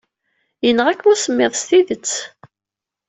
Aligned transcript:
Yenɣa-kem 0.65 1.09
usemmiḍ 1.11 1.53
s 1.61 1.63
tidet. 1.67 2.11